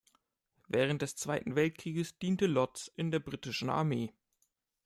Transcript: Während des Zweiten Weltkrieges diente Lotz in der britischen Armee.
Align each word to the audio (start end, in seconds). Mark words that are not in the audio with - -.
Während 0.67 1.03
des 1.03 1.15
Zweiten 1.15 1.55
Weltkrieges 1.55 2.17
diente 2.17 2.47
Lotz 2.47 2.91
in 2.95 3.11
der 3.11 3.19
britischen 3.19 3.69
Armee. 3.69 4.11